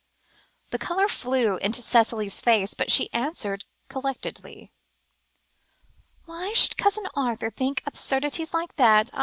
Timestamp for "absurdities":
7.85-8.49